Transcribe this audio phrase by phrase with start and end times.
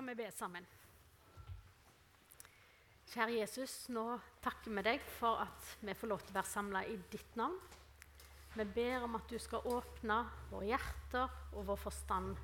[0.00, 0.66] skal vi be sammen.
[3.12, 4.04] Kjære Jesus, nå
[4.40, 7.58] takker vi deg for at vi får lov til å være samla i ditt navn.
[8.54, 10.16] Vi ber om at du skal åpne
[10.48, 12.40] våre hjerter og vår forstand,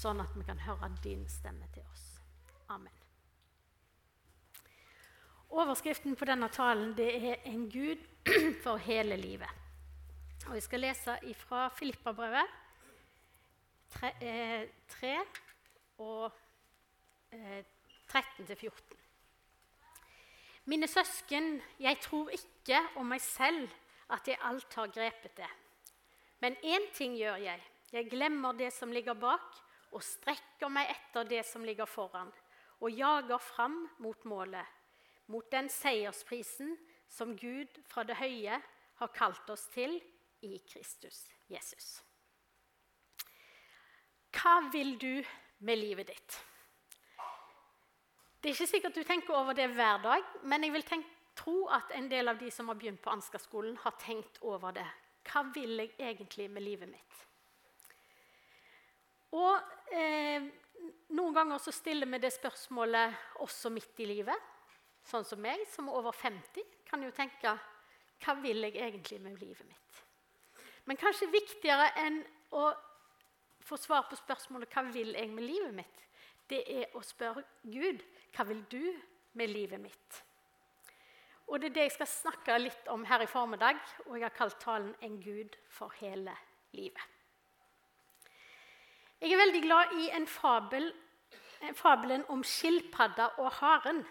[0.00, 2.08] sånn at vi kan høre din stemme til oss.
[2.74, 2.98] Amen.
[5.46, 8.02] Overskriften på denne talen det er 'En Gud
[8.64, 9.54] for hele livet'.
[10.48, 12.46] Og Jeg skal lese fra Filippabrevet
[13.94, 15.18] 3, eh, 3
[15.98, 16.32] og
[17.32, 17.64] eh,
[18.10, 18.70] 13-14.
[20.64, 23.70] Mine søsken, jeg tror ikke om meg selv
[24.10, 25.48] at jeg alt har grepet det.
[26.40, 27.62] Men én ting gjør jeg.
[27.92, 29.56] Jeg glemmer det som ligger bak,
[29.90, 32.30] og strekker meg etter det som ligger foran,
[32.80, 34.66] og jager fram mot målet,
[35.26, 36.76] mot den seiersprisen
[37.10, 38.60] som Gud fra det høye
[39.00, 39.98] har kalt oss til
[40.46, 41.98] i Kristus Jesus.
[44.30, 45.24] Hva vil du
[45.66, 46.38] med livet ditt?
[48.40, 51.66] Det er ikke sikkert du tenker over det hver dag, men jeg vil tenke, tro
[51.72, 54.86] at en del av de som har begynt på Ansgar-skolen, har tenkt over det.
[55.28, 57.20] Hva vil jeg egentlig med livet mitt?
[59.36, 60.48] Og eh,
[61.14, 64.48] Noen ganger så stiller vi det spørsmålet også midt i livet.
[65.06, 67.52] Sånn som meg, som er over 50, kan jo tenke
[68.20, 70.00] hva vil jeg egentlig med livet mitt?
[70.88, 72.20] Men kanskje viktigere enn
[72.56, 72.70] å
[73.64, 76.04] få svar på spørsmålet hva vil jeg med livet mitt,
[76.50, 78.02] det er å spørre Gud
[78.34, 78.82] hva vil du
[79.38, 80.24] med livet mitt?
[81.50, 84.36] Og Det er det jeg skal snakke litt om her i formiddag, og jeg har
[84.36, 86.36] kalt talen 'En Gud for hele
[86.72, 87.08] livet'.
[89.20, 90.92] Jeg er veldig glad i en fabel,
[91.74, 94.06] fabelen om skilpadda og haren.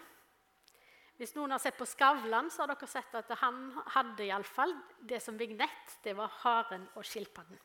[1.16, 4.44] Hvis noen har sett på Skavlan, så har dere sett at han hadde i alle
[4.44, 5.98] fall det som vignett.
[6.04, 7.58] Det var haren og skilpadden.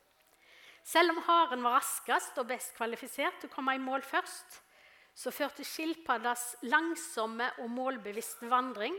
[0.84, 4.60] Selv om haren var raskest og best kvalifisert til å komme i mål først,
[5.16, 8.96] så førte skilpaddas langsomme og målbevisste vandring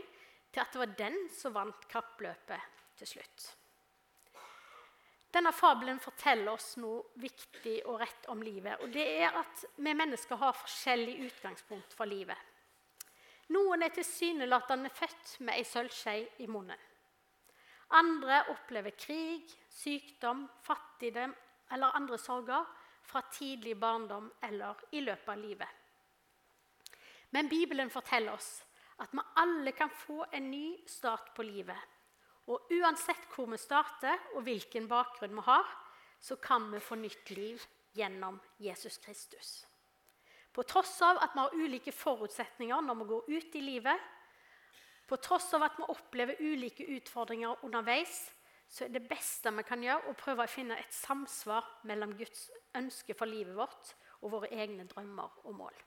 [0.50, 3.46] til at det var den som vant kappløpet til slutt.
[5.38, 8.80] Denne fabelen forteller oss noe viktig og rett om livet.
[8.82, 12.38] og Det er at vi mennesker har forskjellig utgangspunkt for livet.
[13.54, 16.80] Noen er tilsynelatende født med ei sølvskje i munnen.
[17.96, 21.36] Andre opplever krig, sykdom, fattigdom
[21.72, 22.66] eller andre sorger
[23.08, 25.70] fra tidlig barndom eller i løpet av livet.
[27.36, 28.64] Men Bibelen forteller oss
[29.04, 31.78] at vi alle kan få en ny start på livet.
[32.48, 35.66] Og uansett hvor vi starter og hvilken bakgrunn vi har,
[36.20, 37.64] så kan vi få nytt liv
[37.98, 39.66] gjennom Jesus Kristus.
[40.54, 44.08] På tross av at vi har ulike forutsetninger når vi går ut i livet,
[45.08, 48.26] på tross av at vi opplever ulike utfordringer underveis,
[48.68, 52.50] så er det beste vi kan gjøre, å prøve å finne et samsvar mellom Guds
[52.76, 55.78] ønske for livet vårt og våre egne drømmer og mål.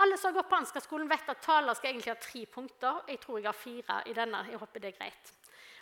[0.00, 3.02] Alle som har gått på Ansgar-skolen, vet at taler skal egentlig ha tre punkter.
[3.10, 4.44] Jeg tror jeg har fire i denne.
[4.48, 5.32] Jeg håper det er greit.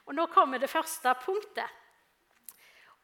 [0.08, 1.84] Og Nå kommer det første punktet.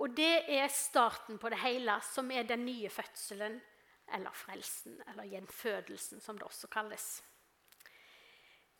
[0.02, 3.60] Og det er starten på det hele, som er den nye fødselen,
[4.14, 7.06] eller frelsen, eller gjenfødelsen, som det også kalles.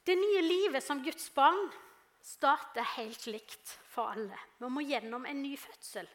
[0.05, 1.69] Det nye livet som Guds barn
[2.25, 4.37] starter helt likt for alle.
[4.59, 6.09] Vi må gjennom en ny fødsel.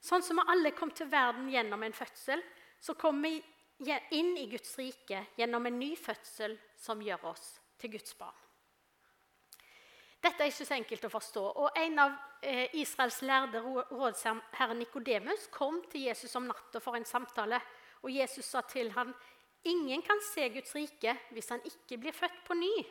[0.00, 2.44] Sånn som vi alle kom til verden gjennom en fødsel,
[2.80, 3.42] så kommer vi
[4.10, 8.36] inn i Guds rike gjennom en ny fødsel som gjør oss til Guds barn.
[10.18, 11.42] Dette er ikke så enkelt å forstå.
[11.62, 17.06] og En av eh, Israels lærde rådsherre Nikodemus kom til Jesus om natta for en
[17.06, 17.60] samtale.
[18.02, 19.14] og Jesus sa til ham,
[19.64, 22.86] 'Ingen kan se Guds rike hvis han ikke blir født på ny.'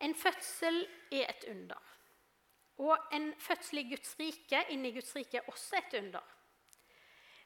[0.00, 1.82] En fødsel er et under.
[2.78, 6.35] Og en fødsel i Guds rike, inni Guds rike er også et under.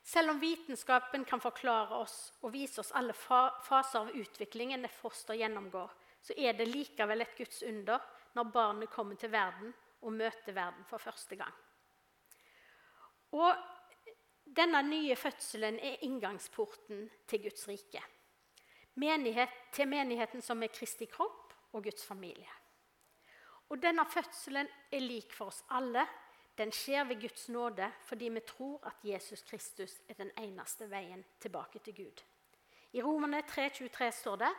[0.03, 5.39] Selv om vitenskapen kan forklare oss og vise oss alle faser av utviklingen et foster
[5.39, 5.91] gjennomgår,
[6.21, 8.01] så er det likevel et Guds under
[8.37, 11.53] når barnet kommer til verden og møter verden for første gang.
[13.37, 13.53] Og
[14.57, 18.03] denne nye fødselen er inngangsporten til Guds rike.
[18.99, 22.51] Menighet, til menigheten som er Kristi kropp og Guds familie.
[23.71, 26.03] Og denne fødselen er lik for oss alle,
[26.61, 31.25] den skjer ved Guds nåde fordi vi tror at Jesus Kristus er den eneste veien
[31.41, 32.23] tilbake til Gud.
[32.93, 34.51] I Romerne 3,23 står det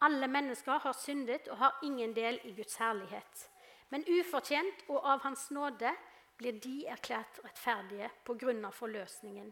[0.00, 3.48] alle mennesker har syndet og har ingen del i Guds herlighet.
[3.90, 5.92] Men ufortjent og av Hans nåde
[6.40, 9.50] blir de erklært rettferdige på grunn av forløsningen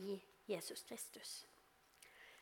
[0.00, 0.16] i
[0.48, 1.42] Jesus Kristus.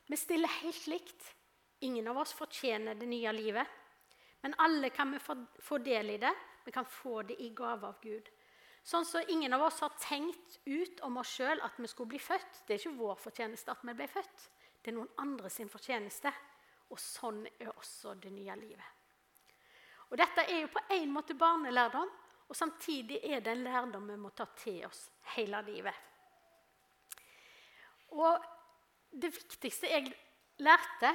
[0.06, 1.34] Vi stiller helt likt.
[1.80, 3.66] Ingen av oss fortjener det nye livet.
[4.42, 5.18] Men alle kan vi
[5.58, 6.32] få del i det.
[6.64, 8.28] Vi kan få det i gave av Gud.
[8.90, 12.18] Sånn så ingen av oss har tenkt ut om oss sjøl at vi skulle bli
[12.22, 12.64] født.
[12.66, 14.46] Det er ikke vår fortjeneste at vi ble født.
[14.82, 16.32] Det er noen andre sin fortjeneste.
[16.90, 18.96] Og sånn er også det nye livet.
[20.10, 22.10] Og Dette er jo på en måte barnelærdom,
[22.50, 25.04] og samtidig er det en lærdom vi må ta til oss
[25.36, 25.94] hele livet.
[28.18, 28.42] Og
[29.22, 30.10] det viktigste jeg
[30.66, 31.12] lærte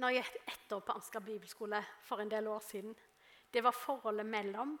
[0.00, 2.96] når jeg gikk ett år på Ansgar bibelskole for en del år siden,
[3.52, 4.78] det var forholdet mellom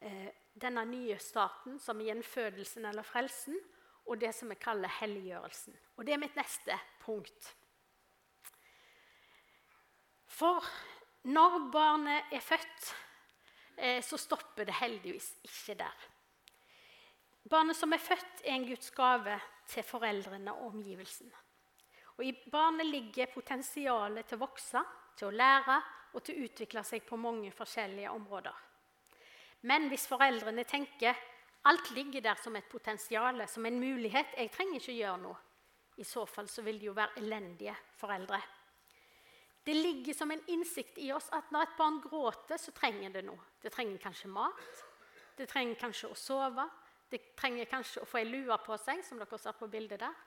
[0.00, 3.56] eh, denne nye staten, som er gjenfødelsen eller frelsen,
[4.06, 5.76] og det som vi kaller helliggjørelsen.
[5.96, 7.52] Og det er mitt neste punkt.
[10.32, 10.64] For
[11.30, 12.88] når barnet er født,
[13.76, 16.08] eh, så stopper det heldigvis ikke der.
[17.50, 19.38] Barnet som er født, er en Guds gave
[19.68, 21.34] til foreldrene og omgivelsene.
[22.16, 24.82] Og I barnet ligger potensialet til å vokse,
[25.16, 25.78] til å lære
[26.12, 28.71] og til å utvikle seg på mange forskjellige områder.
[29.68, 31.18] Men hvis foreldrene tenker
[31.70, 35.36] alt ligger der som et potensial, som en mulighet, jeg trenger ikke gjøre noe,
[36.02, 38.40] i så fall så vil de jo være elendige foreldre.
[39.62, 43.22] Det ligger som en innsikt i oss at når et barn gråter, så trenger det
[43.22, 43.38] noe.
[43.62, 44.80] Det trenger kanskje mat,
[45.38, 46.64] det trenger kanskje å sove,
[47.12, 50.18] det trenger kanskje å få ei lue på seg, som dere ser på bildet der.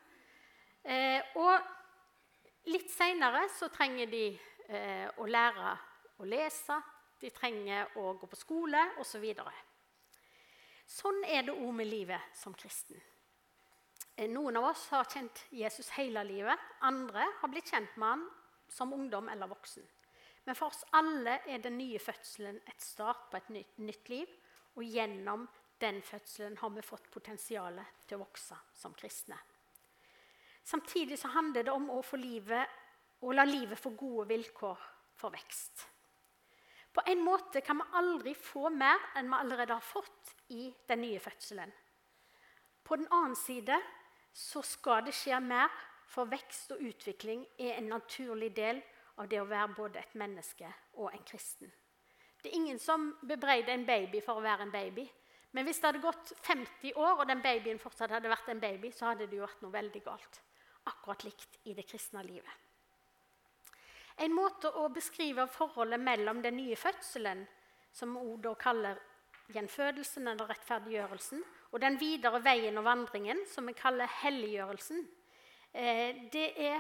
[0.86, 4.26] Eh, og litt seinere så trenger de
[4.70, 5.74] eh, å lære
[6.22, 6.78] å lese,
[7.26, 9.26] de trenger å gå på skole osv.
[10.86, 13.02] Så sånn er det òg med livet som kristen.
[14.16, 16.60] Eh, noen av oss har kjent Jesus hele livet.
[16.86, 18.28] Andre har blitt kjent med han
[18.70, 19.84] som ungdom eller voksen.
[20.46, 23.50] Men for oss alle er den nye fødselen et start på et
[23.80, 24.30] nytt, liv.
[24.78, 25.48] Og gjennom
[25.82, 29.40] den fødselen har vi fått potensialet til å vokse som kristne.
[30.66, 32.70] Samtidig så handler det om å, livet,
[33.26, 34.88] å la livet få gode vilkår
[35.18, 35.88] for vekst.
[36.96, 41.02] På en måte kan vi aldri få mer enn vi allerede har fått i den
[41.04, 41.74] nye fødselen.
[42.84, 43.76] På den annen side
[44.32, 45.72] så skal det skje mer,
[46.06, 48.80] for vekst og utvikling er en naturlig del
[49.20, 50.70] av det å være både et menneske
[51.02, 51.72] og en kristen.
[52.40, 55.04] Det er ingen som bebreider en baby for å være en baby.
[55.56, 58.92] Men hvis det hadde gått 50 år, og den babyen fortsatt hadde vært en baby,
[58.94, 60.40] så hadde det jo vært noe veldig galt.
[60.92, 62.65] Akkurat likt i det kristne livet.
[64.24, 67.44] En måte å beskrive forholdet mellom den nye fødselen,
[67.92, 69.00] som vi da kaller
[69.54, 75.04] gjenfødelsen eller rettferdiggjørelsen, og den videre veien og vandringen, som vi kaller helliggjørelsen,
[75.74, 76.80] eh, det er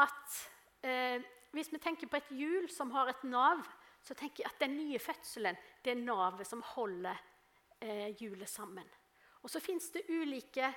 [0.00, 0.38] at
[0.82, 1.20] eh,
[1.52, 3.60] hvis vi tenker på et hjul som har et nav,
[4.02, 7.20] så tenker jeg at den nye fødselen det er navet som holder
[7.84, 8.88] eh, hjulet sammen.
[9.42, 10.72] Og så fins det ulike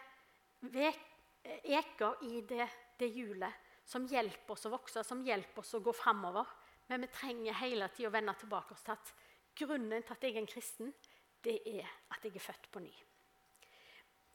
[1.45, 2.67] eker i det,
[2.99, 6.47] det hjulet som hjelper oss å vokse, som hjelper oss å gå framover.
[6.89, 9.11] Men vi trenger hele tida å vende tilbake oss til at
[9.57, 10.93] grunnen til at jeg er en kristen,
[11.45, 12.93] det er at jeg er født på ny.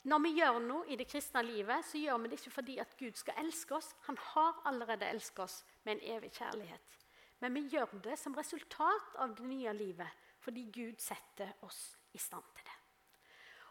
[0.09, 2.95] Når vi gjør noe i det kristne livet, så gjør vi det ikke fordi at
[2.97, 3.91] Gud skal elske oss.
[4.07, 6.97] Han har allerede elsket oss med en evig kjærlighet.
[7.41, 12.19] Men vi gjør det som resultat av det nye livet fordi Gud setter oss i
[12.19, 12.77] stand til det.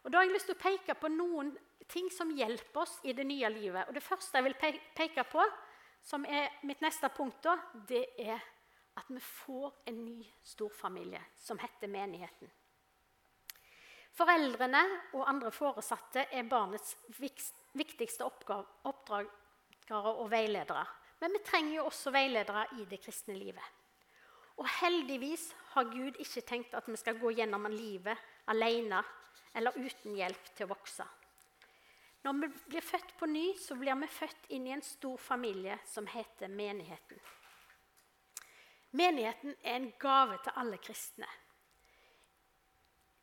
[0.03, 1.49] Og Da har jeg lyst til å peke på noen
[1.89, 3.87] ting som hjelper oss i det nye livet.
[3.89, 5.43] Og Det første jeg vil peke på,
[6.01, 7.57] som er mitt neste punkt, da,
[7.87, 8.39] det er
[8.99, 12.49] at vi får en ny storfamilie som heter menigheten.
[14.19, 14.81] Foreldrene
[15.15, 20.85] og andre foresatte er barnets viktigste oppdragere og veiledere.
[21.19, 23.63] Men vi trenger jo også veiledere i det kristne livet.
[24.59, 28.19] Og heldigvis har Gud ikke tenkt at vi skal gå gjennom livet
[28.51, 28.99] alene
[29.55, 31.05] eller uten hjelp til å vokse.
[32.23, 35.77] Når vi blir født på ny, så blir vi født inn i en stor familie
[35.87, 37.19] som heter menigheten.
[38.91, 41.27] Menigheten er en gave til alle kristne.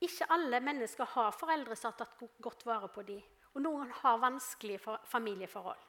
[0.00, 3.20] Ikke alle mennesker har foreldre som har tatt godt vare på dem,
[3.54, 5.82] og noen har vanskelige familieforhold.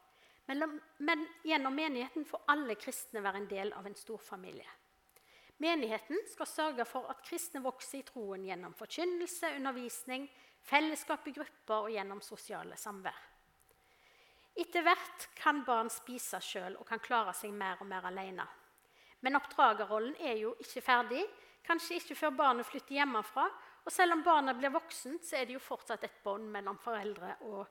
[0.48, 4.68] Men, men gjennom menigheten får alle kristne være en del av en stor familie.
[5.60, 10.28] Menigheten skal sørge for at kristne vokser i troen gjennom forkynnelse, undervisning,
[10.68, 13.18] fellesskap i grupper og gjennom sosiale samvær.
[14.58, 18.46] Etter hvert kan barn spise sjøl og kan klare seg mer og mer alene.
[19.22, 21.24] Men oppdragerrollen er jo ikke ferdig,
[21.66, 23.46] kanskje ikke før barnet flytter hjemmefra.
[23.86, 27.38] Og selv om barnet blir voksent, så er det jo fortsatt et bånd mellom foreldre
[27.48, 27.62] og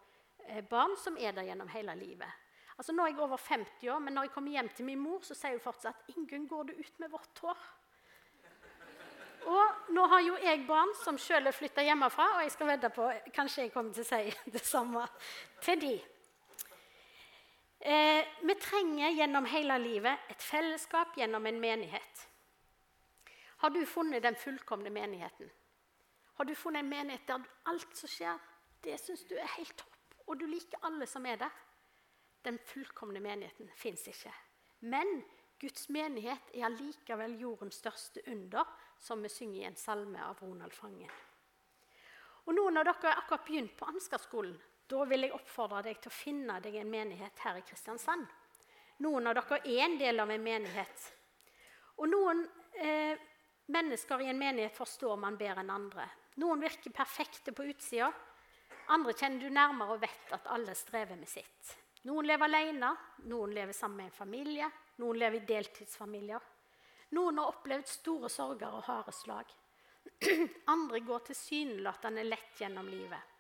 [0.47, 2.45] eh, barn som er der gjennom hele livet.
[2.77, 5.23] Altså Nå er jeg over 50 år, men når jeg kommer hjem til min mor,
[5.25, 7.67] så sier hun fortsatt 'Ingunn, går du ut med vårt hår?'
[9.47, 12.91] Og nå har jo jeg barn som sjøl er flytta hjemmefra, og jeg skal vedde
[12.95, 15.05] på kanskje jeg kommer til å si det samme
[15.63, 15.95] til de.
[17.87, 22.25] Eh, vi trenger gjennom hele livet et fellesskap gjennom en menighet.
[23.63, 25.51] Har du funnet den fullkomne menigheten?
[26.37, 28.43] Har du funnet en menighet der alt som skjer,
[28.85, 29.95] det syns du er helt topp,
[30.27, 31.55] og du liker alle som er der?
[32.47, 34.33] den fullkomne menigheten fins ikke.
[34.81, 35.25] Men
[35.61, 38.67] Guds menighet er allikevel jordens største under,
[39.01, 41.13] som vi synger i en salme av Ronald Fangen.
[42.47, 44.57] Og Noen av dere har akkurat begynt på Ansgarskolen.
[44.87, 48.27] Da vil jeg oppfordre deg til å finne deg en menighet her i Kristiansand.
[49.03, 51.09] Noen av dere er en del av en menighet.
[51.99, 52.45] Og noen
[52.79, 53.19] eh,
[53.73, 56.07] mennesker i en menighet forstår man bedre enn andre.
[56.39, 58.13] Noen virker perfekte på utsida.
[58.95, 61.75] Andre kjenner du nærmere og vet at alle strever med sitt.
[62.07, 62.93] Noen lever alene,
[63.27, 64.69] noen lever sammen med en familie,
[65.03, 66.43] noen lever i deltidsfamilier.
[67.17, 69.53] Noen har opplevd store sorger og harde slag.
[70.75, 73.33] Andre går tilsynelatende lett gjennom livet.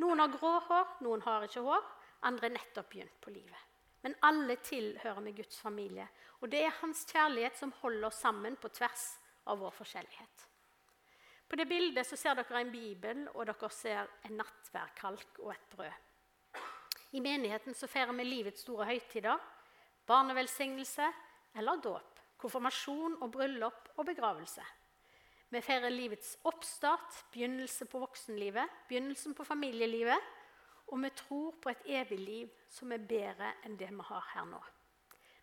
[0.00, 1.88] Noen har grå hår, noen har ikke hår.
[2.28, 3.66] Andre er nettopp begynt på livet.
[4.00, 6.06] Men alle tilhører med Guds familie,
[6.40, 9.10] og det er Hans kjærlighet som holder oss sammen på tvers
[9.52, 10.46] av vår forskjellighet.
[11.50, 15.66] På det bildet så ser dere en bibel, og dere ser en nattværkalk og et
[15.74, 16.06] brød.
[17.18, 19.40] I menigheten så feirer vi livets store høytider,
[20.10, 21.06] barnevelsignelse
[21.60, 24.64] eller dåp, konfirmasjon og bryllup og begravelse.
[25.50, 30.36] Vi feirer livets oppstart, begynnelse på voksenlivet, begynnelsen på familielivet.
[30.90, 34.46] Og vi tror på et evig liv som er bedre enn det vi har her
[34.46, 34.60] nå.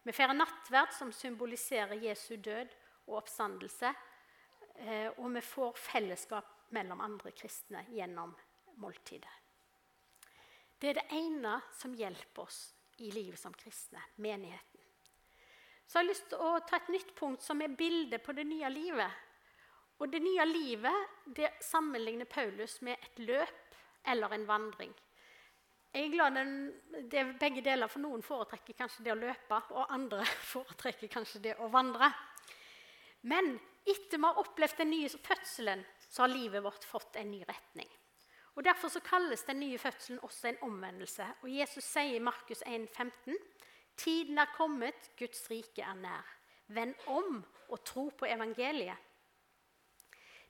[0.08, 2.72] Vi feirer nattverd, som symboliserer Jesu død
[3.08, 3.92] og oppstandelse.
[4.80, 8.32] Eh, og vi får fellesskap mellom andre kristne gjennom
[8.80, 9.36] måltidet.
[10.80, 12.62] Det er det ene som hjelper oss
[12.98, 14.82] i livet som kristne menigheten.
[15.88, 18.44] Så jeg har lyst til å ta et nytt punkt som er bildet på det
[18.48, 19.24] nye livet.
[19.98, 23.78] Og det nye livet det sammenligner Paulus med et løp
[24.08, 24.92] eller en vandring.
[25.94, 26.52] Jeg er glad den,
[27.10, 31.42] det er begge deler, for noen foretrekker kanskje det å løpe, og andre foretrekker kanskje
[31.48, 32.12] det å vandre.
[33.26, 33.56] Men
[33.88, 37.90] etter vi har opplevd den nye fødselen, så har livet vårt fått en ny retning.
[38.58, 41.26] Og Derfor så kalles den nye fødselen også en omvendelse.
[41.42, 43.36] Og Jesus sier i Markus 1,15.:
[43.98, 46.32] Tiden er kommet, Guds rike er nær.
[46.68, 48.98] Vend om og tro på evangeliet.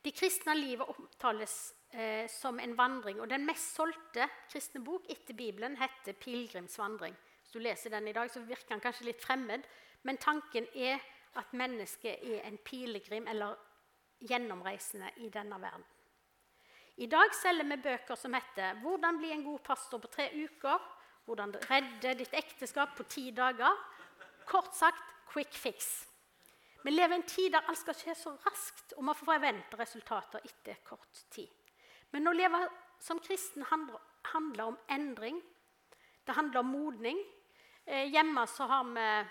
[0.05, 3.21] De kristne livet omtales eh, som en vandring.
[3.21, 7.19] og Den mest solgte kristne bok etter Bibelen heter 'Pilegrimsvandring'.
[7.41, 9.63] Hvis du leser den i dag, så virker den kanskje litt fremmed,
[10.03, 10.99] men tanken er
[11.35, 13.55] at mennesket er en pilegrim eller
[14.19, 15.83] gjennomreisende i denne verden.
[16.97, 20.79] I dag selger vi bøker som heter 'Hvordan bli en god pastor på tre uker',
[21.25, 23.77] 'Hvordan redde ditt ekteskap på ti dager'.
[24.45, 26.07] Kort sagt 'quick fix'.
[26.83, 30.39] Vi lever i en tid der alt skal skje så raskt, og vi forventer resultater
[30.39, 31.49] etter kort tid.
[32.11, 35.41] Men å leve som kristen handler, om endring.
[36.27, 37.17] Det handler om modning.
[37.85, 39.27] Eh, hjemme så har vi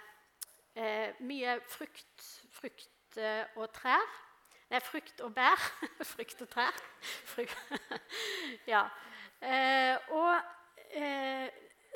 [0.74, 4.25] eh, mye frukt, frukt eh, og trær.
[4.70, 5.60] Nei, frukt og bær.
[6.14, 6.80] frukt og trær.
[7.30, 7.54] Frukt.
[8.72, 8.82] ja.
[9.40, 10.32] Eh, og
[10.98, 11.46] eh,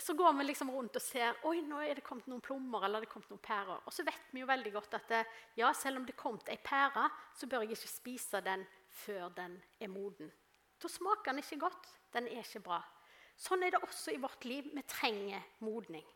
[0.01, 3.05] så går vi liksom rundt og ser oi, nå er det kommet noen plommer eller
[3.05, 3.83] det kommet noen pærer.
[3.85, 5.25] Og så vet vi jo veldig godt at det,
[5.61, 8.65] ja, selv om det er kommet ei pære, så bør jeg ikke spise den
[9.03, 10.31] før den er moden.
[10.81, 11.91] Da smaker den ikke godt.
[12.15, 12.81] Den er ikke bra.
[13.41, 14.71] Sånn er det også i vårt liv.
[14.75, 16.07] Vi trenger modning.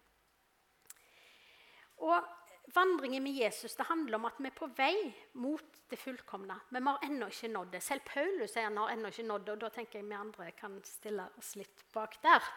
[2.04, 2.25] Og
[2.73, 4.97] Vandringen med Jesus det handler om at vi er på vei
[5.37, 6.56] mot det fullkomne.
[6.73, 7.83] Men vi har ennå ikke nådd det.
[7.85, 9.52] Selv Paulus sier han har ennå ikke nådd det.
[9.52, 12.49] Og da tenker jeg vi andre kan stille oss litt bak der.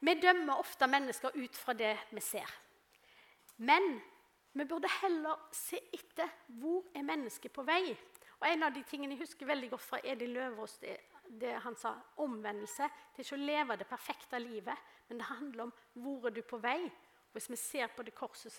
[0.00, 2.50] Vi dømmer ofte mennesker ut fra det vi ser.
[3.56, 4.00] Men
[4.52, 6.28] vi burde heller se etter
[6.60, 7.94] hvor er mennesket på vei.
[8.40, 10.96] Og En av de tingene jeg husker veldig godt fra Edil Løvaas, det,
[11.40, 12.88] det han sa omvendelse.
[13.14, 15.72] Det er ikke å leve det perfekte livet, men det handler om
[16.02, 16.82] hvor er du på vei.
[17.32, 18.52] Hvis vi ser på det korset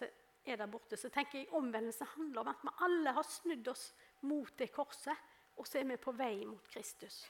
[0.48, 3.90] er der borte, så tenker jeg omvendelse handler om at vi alle har snudd oss
[4.28, 5.26] mot det korset,
[5.58, 7.26] og så er vi på vei mot Kristus.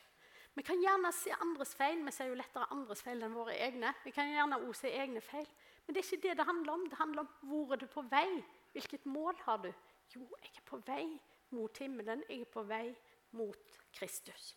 [0.57, 1.99] Vi kan gjerne se andres feil.
[2.01, 3.91] Vi ser jo lettere andres feil enn våre egne.
[4.01, 5.45] Vi kan gjerne også se egne feil.
[5.85, 6.85] Men det er ikke det det handler om.
[6.89, 8.41] Det handler om hvor er du på vei.
[8.73, 9.69] Hvilket mål har du?
[10.15, 11.05] Jo, jeg er på vei
[11.53, 12.23] mot himmelen.
[12.25, 12.89] Jeg er på vei
[13.37, 14.55] mot Kristus.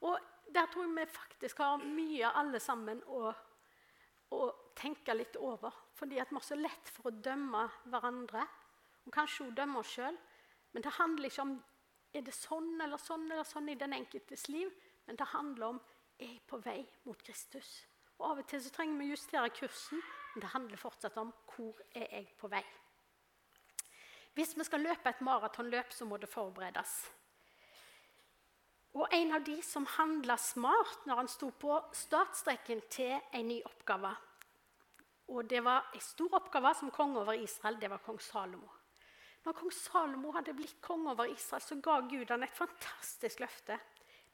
[0.00, 0.18] Og
[0.50, 3.28] Der tror jeg vi faktisk har mye alle sammen å,
[4.34, 4.38] å
[4.78, 5.74] tenke litt over.
[5.96, 8.46] Fordi at vi har så lett for å dømme hverandre,
[9.06, 10.18] og kanskje også dømme oss sjøl.
[10.72, 11.54] Men det handler ikke om
[12.14, 14.70] er det sånn eller sånn eller sånn i den enkeltes liv,
[15.06, 15.80] men det handler om
[16.20, 17.68] er jeg på vei mot Kristus.
[18.18, 20.02] Og Av og til så trenger vi å justere kursen,
[20.34, 22.64] men det handler fortsatt om hvor er jeg på vei.
[24.36, 26.92] Hvis vi skal løpe et maratonløp, så må det forberedes.
[28.98, 33.60] Og en av de som handla smart når han sto på startstreken til en ny
[33.66, 34.10] oppgave
[35.30, 38.70] Og det var en stor oppgave som konge over Israel, det var kong Salomo.
[39.44, 43.78] Når kong Salomo hadde blitt konge over Israel, så ga Gud han et fantastisk løfte.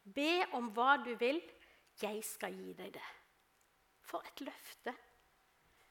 [0.02, 1.42] Be om hva du vil,
[2.00, 3.10] jeg skal gi deg det.
[4.06, 4.94] For et løfte.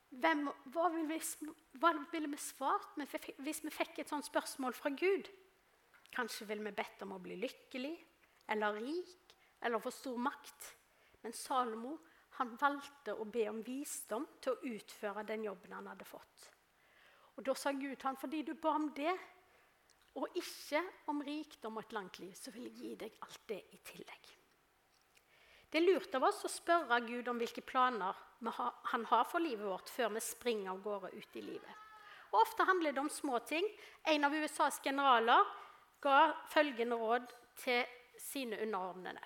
[0.09, 1.49] hvem, hva ville vi,
[1.81, 2.95] hva ville vi svart
[3.43, 5.27] hvis vi fikk et sånt spørsmål fra Gud?
[6.15, 7.95] Kanskje ville vi bedt om å bli lykkelig
[8.53, 10.69] eller rik eller få stor makt.
[11.23, 11.97] Men Salomo
[12.37, 16.49] han valgte å be om visdom til å utføre den jobben han hadde fått.
[17.35, 19.13] Og Da sa Gud til ham, fordi du ba om det,
[20.15, 23.61] og ikke om rikdom og et langt liv, så vil jeg gi deg alt det
[23.75, 24.29] i tillegg.
[25.69, 28.15] Det er lurt av oss å spørre Gud om hvilke planer
[28.91, 31.81] han har for livet vårt, før vi springer av gårde ut i livet.
[32.31, 33.67] Og Ofte handler det om små ting.
[34.07, 35.43] En av USAs generaler
[36.03, 36.19] ga
[36.51, 37.27] følgende råd
[37.59, 37.83] til
[38.19, 39.23] sine underordnede.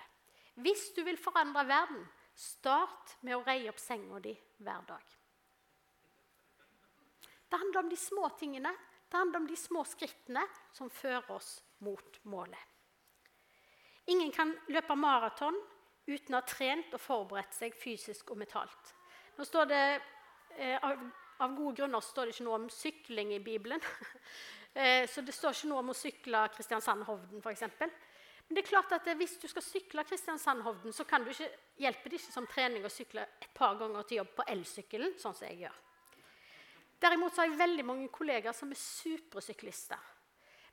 [0.60, 2.02] Hvis du vil forandre verden,
[2.40, 4.32] start med å reie opp senga di
[4.64, 5.16] hver dag.
[7.50, 8.72] Det handler om de små tingene.
[9.10, 12.60] Det handler om de små skrittene som fører oss mot målet.
[14.10, 15.58] Ingen kan løpe maraton
[16.06, 18.94] uten å ha trent og forberedt seg fysisk og mentalt.
[19.36, 19.82] Nå står det,
[20.56, 21.02] eh, av,
[21.38, 23.82] av, gode grunner står det ikke noe om sykling i Bibelen.
[24.74, 27.66] eh, så det står ikke noe om å sykle Kristiansand-Hovden f.eks.
[28.50, 31.46] Men det er klart at hvis du skal sykle Kristiansand-Hovden, så kan du ikke,
[31.78, 35.36] hjelper det ikke som trening å sykle et par ganger til jobb på elsykkelen, sånn
[35.38, 35.76] som jeg gjør.
[37.00, 40.08] Derimot har jeg veldig mange kollegaer som er supersyklister.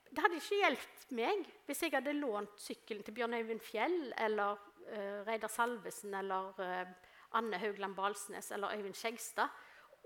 [0.09, 4.57] Det hadde ikke hjulpet meg hvis jeg hadde lånt sykkelen til Bjørn Øyvind Fjell eller
[4.57, 9.53] uh, Reidar Salvesen eller uh, Anne Haugland Balsnes eller Øyvind Skjegstad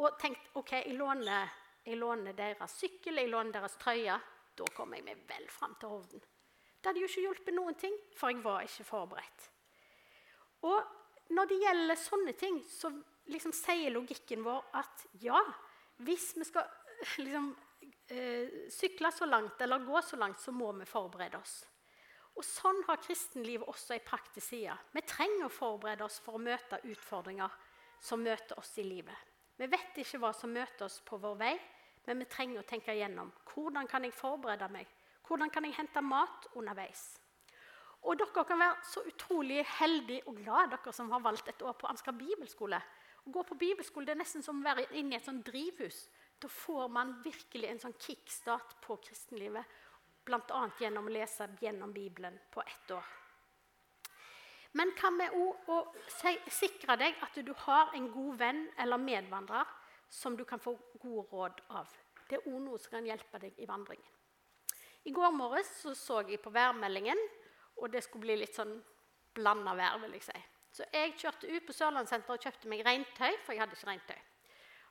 [0.01, 1.55] og tenkt ok, jeg låner,
[1.87, 4.19] jeg låner deres sykkel, jeg låner deres trøye.
[4.57, 6.23] Da kommer jeg meg vel fram til Hovden.
[6.81, 9.47] Det hadde jo ikke hjulpet noen ting, for jeg var ikke forberedt.
[10.65, 12.89] Og når det gjelder sånne ting, så
[13.31, 15.39] liksom sier logikken vår at ja,
[16.01, 16.65] hvis vi skal
[17.25, 17.51] liksom,
[18.09, 21.61] eh, sykle så langt eller gå så langt, så må vi forberede oss.
[22.37, 24.73] Og Sånn har kristenlivet også ei praktisk side.
[24.95, 27.51] Vi trenger å forberede oss for å møte utfordringer
[28.01, 29.27] som møter oss i livet.
[29.59, 31.53] Vi vet ikke hva som møter oss på vår vei,
[32.07, 34.87] men vi trenger å tenke igjennom hvordan kan jeg forberede meg.
[35.31, 37.05] Hvordan kan jeg hente mat underveis?
[38.03, 41.77] Og dere kan være så utrolig heldige og glade, dere som har valgt et år
[41.79, 42.79] på Ansgar bibelskole.
[43.23, 46.01] Å gå på bibelskole det er nesten som å være inne i et sånt drivhus.
[46.41, 49.79] Da får man virkelig en sånn kickstart på kristenlivet
[50.27, 50.61] bl.a.
[50.81, 53.17] gjennom å lese gjennom Bibelen på ett år.
[54.75, 55.35] Men hva med
[55.71, 55.81] å
[56.51, 59.77] sikre deg at du har en god venn eller medvandrer
[60.11, 61.91] som du kan få gode råd av?
[62.27, 64.17] Det er òg noe som kan hjelpe deg i vandringen.
[65.03, 67.17] I går morges så, så jeg på værmeldingen,
[67.81, 68.75] og det skulle bli litt sånn
[69.33, 69.97] blanda vær.
[70.03, 70.41] vil jeg si.
[70.71, 74.19] Så jeg kjørte ut på Sørlandssenteret og kjøpte meg regntøy, for jeg hadde ikke regntøy.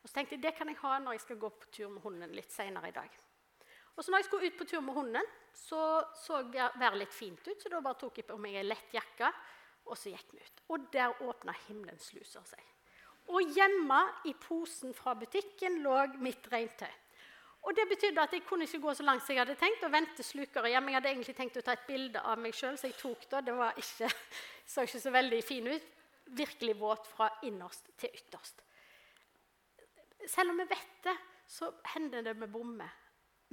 [0.01, 2.03] Og så tenkte jeg det kan jeg ha når jeg skal gå på tur med
[2.05, 3.17] hunden litt senere i dag.
[3.97, 5.81] Og så når jeg skulle ut på tur med hunden, så
[6.17, 9.29] så været litt fint ut, så da bare tok jeg på meg ei lett jakke,
[9.91, 10.63] og så gikk vi ut.
[10.73, 12.63] Og der åpna himmelens luser seg.
[13.31, 16.91] Og hjemme i posen fra butikken lå mitt regntøy.
[17.61, 19.93] Og Det betydde at jeg kunne ikke gå så langt som jeg hadde tenkt, og
[19.93, 20.89] vente slukere hjem.
[20.89, 23.43] Jeg hadde egentlig tenkt å ta et bilde av meg sjøl, så jeg tok det.
[23.47, 24.11] Det ikke,
[24.73, 25.91] så ikke så veldig fin ut.
[26.41, 28.65] Virkelig våt fra innerst til ytterst.
[30.27, 31.17] Selv om vi vet det,
[31.51, 32.91] så hender det med bommer.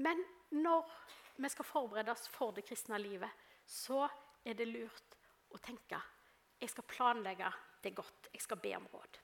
[0.04, 0.22] Men
[0.56, 0.86] når
[1.38, 3.32] vi skal forberede oss for det kristne livet,
[3.66, 4.06] så
[4.46, 5.18] er det lurt
[5.52, 6.00] å tenke
[6.58, 7.50] jeg skal planlegge
[7.84, 8.30] det godt.
[8.34, 9.20] Jeg skal be om råd.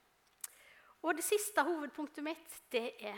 [1.03, 3.17] Og Det siste hovedpunktet mitt det er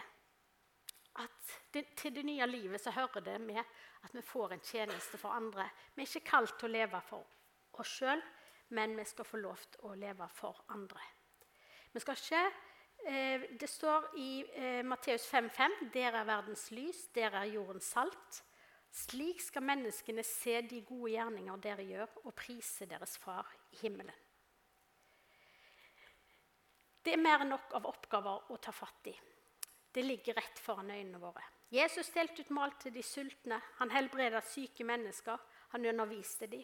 [1.21, 5.17] at det, til det nye livet så hører det med at vi får en tjeneste
[5.17, 5.69] for andre.
[5.95, 8.21] Vi er ikke kalt til å leve for oss sjøl,
[8.75, 11.03] men vi skal få lov til å leve for andre.
[11.93, 12.45] Vi skal ikke
[13.05, 18.41] Eh, det står i eh, Matteus 5,5.: Dere er verdens lys, dere er jordens salt.
[18.95, 24.15] Slik skal menneskene se de gode gjerninger dere gjør, og prise deres far i himmelen.
[27.05, 29.13] Det er mer enn nok av oppgaver å ta fatt i.
[29.95, 31.43] Det ligger rett foran øynene våre.
[31.71, 33.61] Jesus delte ut mal til de sultne.
[33.79, 35.37] Han helbredet syke mennesker.
[35.71, 36.63] Han underviste dem.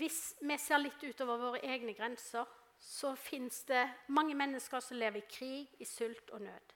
[0.00, 2.46] Hvis vi ser litt utover våre egne grenser,
[2.80, 6.72] så fins det mange mennesker som lever i krig, i sult og nød.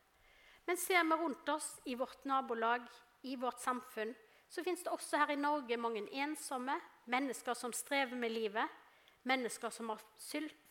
[0.66, 2.84] Men ser vi rundt oss i vårt nabolag,
[3.22, 4.12] i vårt samfunn,
[4.48, 6.76] så fins det også her i Norge mange ensomme,
[7.06, 8.68] mennesker som strever med livet,
[9.22, 10.04] mennesker som har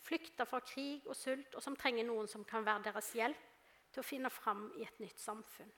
[0.04, 3.50] flykta fra krig og sult, og som trenger noen som kan være deres hjelp
[3.94, 5.72] til å finne fram i et nytt samfunn.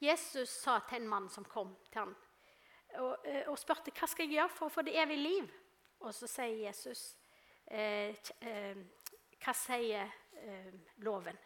[0.00, 2.14] Jesus sa til en mann som kom til ham
[3.00, 5.52] og, eh, og spurte hva skal jeg gjøre for å få det evige liv.
[6.00, 7.14] Og så sier Jesus
[7.66, 8.76] Eh, eh,
[9.40, 10.72] hva sier eh,
[11.04, 11.38] loven?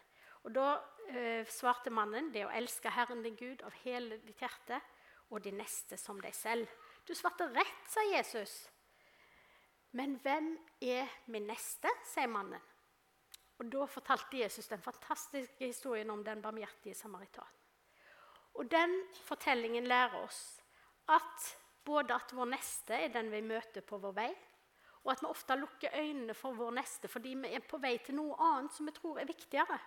[0.43, 0.69] Og Da
[1.49, 4.77] svarte mannen det å elske Herren din Gud av hele ditt hjerte
[5.33, 6.69] og de neste som deg selv.
[7.07, 8.53] Du svarte rett, sa Jesus.
[9.97, 10.51] Men hvem
[10.85, 11.89] er min neste?
[12.05, 12.61] sier mannen.
[13.59, 17.47] Og Da fortalte Jesus den fantastiske historien om den barmhjertige samaritan.
[18.53, 20.61] Og Den fortellingen lærer oss
[21.09, 24.29] at både at vår neste er den vi møter på vår vei,
[25.03, 28.15] og at vi ofte lukker øynene for vår neste fordi vi er på vei til
[28.19, 29.79] noe annet som vi tror er viktigere.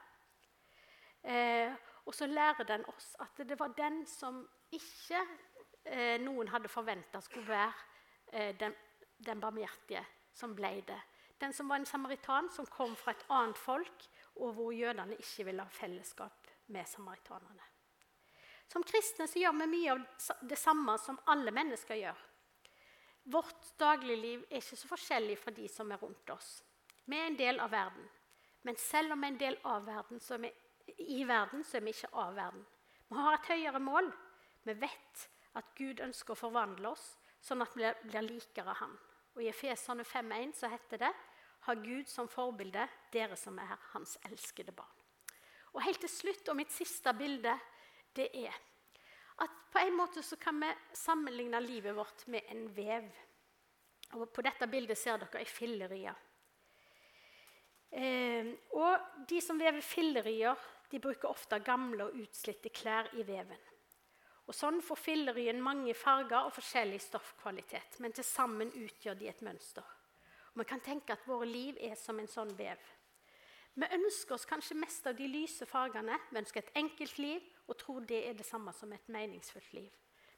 [1.23, 1.73] Eh,
[2.07, 4.41] og så lærer den oss at det var den som
[4.73, 5.21] ikke
[5.85, 7.73] eh, noen hadde forventa skulle være
[8.33, 8.75] eh, den,
[9.19, 10.03] den barmhjertige,
[10.35, 10.99] som ble det.
[11.43, 14.05] Den som var en samaritan som kom fra et annet folk,
[14.39, 17.65] og hvor jødene ikke ville ha fellesskap med samaritanerne.
[18.71, 22.21] Som kristne så gjør vi mye av det samme som alle mennesker gjør.
[23.35, 26.63] Vårt dagligliv er ikke så forskjellig fra de som er rundt oss.
[27.05, 28.07] Vi er en del av verden.
[28.63, 30.53] Men selv om vi er en del av verden, så er vi
[31.19, 32.65] i verden, så er vi ikke av verden.
[33.11, 34.13] Vi har et høyere mål.
[34.63, 35.27] Vi vet
[35.59, 38.95] at Gud ønsker å forvandle oss sånn at vi blir likere Han.
[39.35, 41.13] Og I Efesene 5,1 så heter det
[41.67, 44.99] ha Gud som forbilde, dere som er Hans elskede barn.
[45.73, 47.55] Og helt til slutt, og mitt siste bilde,
[48.17, 48.57] det er
[49.43, 53.09] at på en måte så kan vi sammenligne livet vårt med en vev.
[54.13, 56.13] Og På dette bildet ser dere ei fillerie.
[57.93, 60.57] Eh, og de som vever fillerier,
[60.91, 63.61] de bruker ofte gamle og utslitte klær i veven.
[64.49, 69.45] Og Sånn får fillerien mange farger og forskjellig stoffkvalitet, men til sammen utgjør de et
[69.47, 69.87] mønster.
[70.53, 72.79] Og Vi kan tenke at våre liv er som en sånn vev.
[73.75, 76.19] Vi ønsker oss kanskje mest av de lyse fargene.
[76.31, 79.93] Vi ønsker et enkelt liv og tror det er det samme som et meningsfullt liv.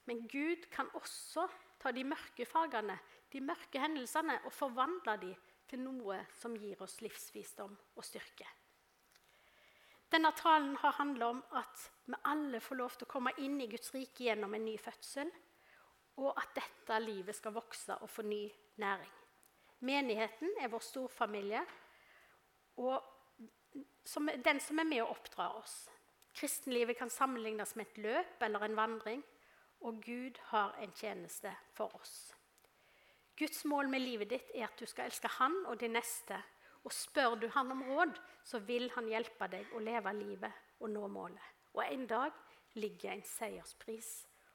[0.07, 1.49] Men Gud kan også
[1.81, 2.99] ta de mørke fargene,
[3.33, 5.35] de mørke hendelsene, og forvandle dem
[5.69, 8.47] til noe som gir oss livsvisdom og styrke.
[10.13, 13.67] Denne talen har handla om at vi alle får lov til å komme inn i
[13.73, 15.33] Guds rike gjennom en ny fødsel,
[16.23, 18.45] og at dette livet skal vokse og få ny
[18.79, 19.24] næring.
[19.85, 21.61] Menigheten er vår storfamilie,
[22.81, 23.03] og
[24.05, 25.85] som, den som er med og oppdrar oss.
[26.35, 29.23] Kristenlivet kan sammenlignes med et løp eller en vandring,
[29.85, 32.33] og Gud har en tjeneste for oss.
[33.37, 36.39] Guds mål med livet ditt er at du skal elske Han og de neste.
[36.85, 40.91] Og spør du Han om råd, så vil Han hjelpe deg å leve livet og
[40.95, 41.53] nå målet.
[41.75, 42.33] Og en dag
[42.79, 44.11] ligger en seierspris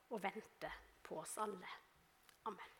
[0.10, 1.78] og venter på oss alle.
[2.48, 2.79] Amen.